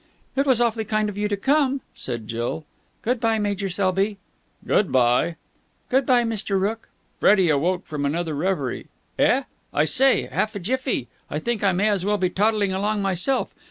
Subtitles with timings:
[0.35, 2.65] "It was awfully kind of you to come round," said Jill.
[3.03, 4.17] "Good bye, Major Selby."
[4.65, 5.35] "Good bye."
[5.89, 6.59] "Good bye, Mr.
[6.59, 6.89] Rooke."
[7.19, 8.87] Freddie awoke from another reverie.
[9.19, 9.41] "Eh?
[9.41, 11.07] Oh, I say, half a jiffy.
[11.29, 13.53] I think I may as well be toddling along myself.